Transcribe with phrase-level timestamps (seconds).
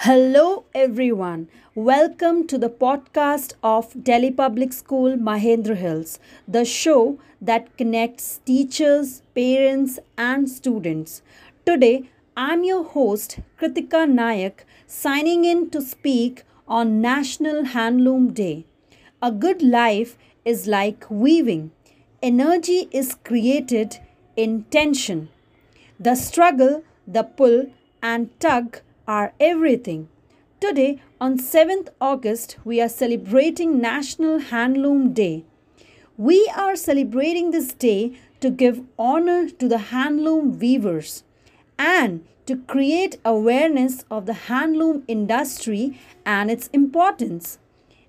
[0.00, 1.48] Hello, everyone.
[1.74, 9.22] Welcome to the podcast of Delhi Public School Mahendra Hills, the show that connects teachers,
[9.34, 11.22] parents, and students.
[11.64, 18.66] Today, I'm your host, Kritika Nayak, signing in to speak on National Handloom Day.
[19.22, 21.70] A good life is like weaving,
[22.22, 23.98] energy is created
[24.36, 25.30] in tension.
[25.98, 27.70] The struggle, the pull,
[28.02, 30.08] and tug are everything.
[30.60, 35.44] Today, on 7th August, we are celebrating National Handloom Day.
[36.16, 41.24] We are celebrating this day to give honor to the handloom weavers
[41.78, 47.58] and to create awareness of the handloom industry and its importance.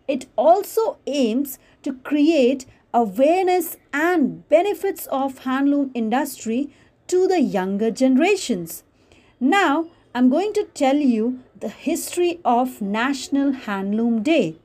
[0.08, 6.70] It also aims to create awareness and benefits of handloom industry
[7.08, 8.84] to the younger generations.
[9.40, 14.56] Now, I'm going to tell you the history of National Handloom Day.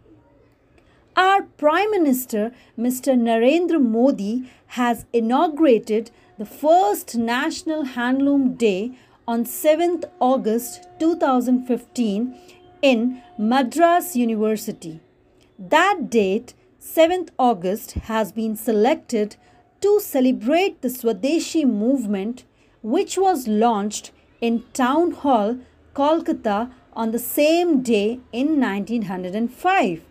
[1.15, 3.13] Our Prime Minister, Mr.
[3.25, 8.93] Narendra Modi, has inaugurated the first National Handloom Day
[9.29, 12.35] on 7th August 2015
[12.81, 15.01] in Madras University.
[15.59, 19.37] That date, 7th August, has been selected
[19.83, 22.45] to celebrate the Swadeshi movement,
[22.81, 25.57] which was launched in Town Hall,
[25.95, 30.03] Kolkata on the same day in 1905.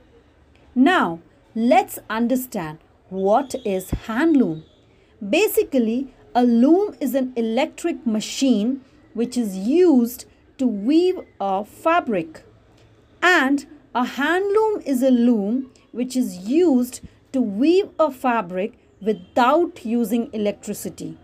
[0.74, 1.20] Now,
[1.54, 4.64] let's understand what is handloom.
[5.38, 8.82] Basically, a loom is an electric machine
[9.14, 10.24] which is used
[10.58, 12.44] to weave a fabric.
[13.22, 17.02] And a handloom is a loom which is used
[17.34, 21.18] to weave a fabric without using electricity.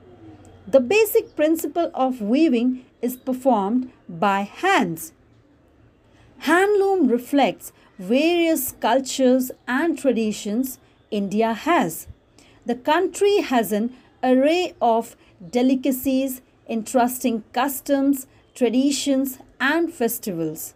[0.70, 5.14] The basic principle of weaving is performed by hands.
[6.42, 10.78] Handloom reflects various cultures and traditions
[11.10, 12.08] India has.
[12.66, 15.16] The country has an array of
[15.52, 20.74] delicacies, interesting customs, traditions, and festivals.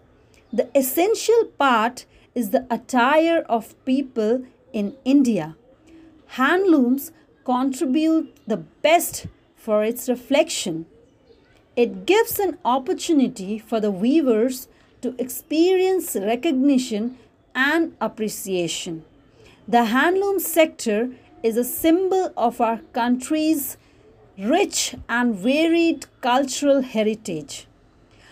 [0.54, 5.58] The essential part is the attire of people in India.
[6.28, 7.12] Handlooms
[7.44, 9.28] contribute the best
[9.62, 10.86] for its reflection.
[11.76, 14.68] It gives an opportunity for the weavers
[15.02, 17.18] to experience recognition
[17.54, 19.06] and appreciation.
[19.68, 21.12] The handloom sector
[21.44, 23.78] is a symbol of our country's
[24.38, 27.68] rich and varied cultural heritage.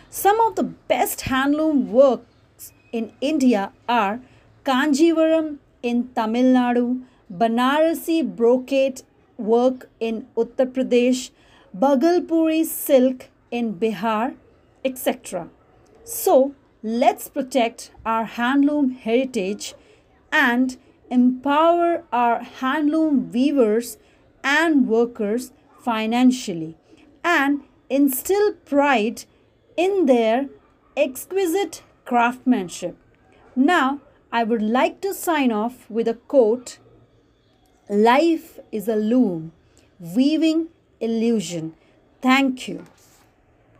[0.09, 4.19] Some of the best handloom works in India are
[4.65, 9.03] Kanjivaram in Tamil Nadu, Banarasi brocade
[9.39, 11.31] work in Uttar Pradesh,
[11.77, 14.35] Bhagalpuri silk in Bihar,
[14.83, 15.49] etc.
[16.03, 19.73] So, let's protect our handloom heritage
[20.31, 20.77] and
[21.09, 23.97] empower our handloom weavers
[24.43, 26.77] and workers financially
[27.23, 29.23] and instill pride
[29.75, 30.47] in their
[30.95, 32.95] exquisite craftsmanship.
[33.55, 34.01] Now,
[34.31, 36.77] I would like to sign off with a quote
[37.89, 39.51] Life is a loom,
[39.99, 40.69] weaving
[41.01, 41.73] illusion.
[42.21, 42.85] Thank you.